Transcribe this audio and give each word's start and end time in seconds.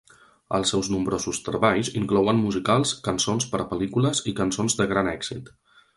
Els 0.57 0.71
seus 0.73 0.87
nombrosos 0.93 1.41
treballs 1.49 1.91
inclouen 2.01 2.41
musicals, 2.45 2.95
cançons 3.09 3.49
per 3.53 3.61
a 3.65 3.69
pel·lícules 3.75 4.23
i 4.33 4.37
cançons 4.41 4.79
de 4.81 4.93
gran 4.95 5.13
èxit. 5.17 5.55